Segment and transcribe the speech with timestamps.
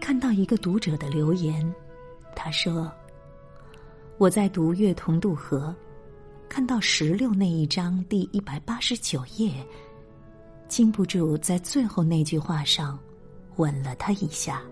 [0.00, 1.74] 看到一个读者的留言，
[2.36, 2.92] 他说
[4.18, 5.74] ：“我在读《月同渡河》，
[6.48, 9.52] 看到石榴那一章第一百八十九页，
[10.66, 12.98] 禁不住在最后那句话上
[13.56, 14.62] 吻了他一下。”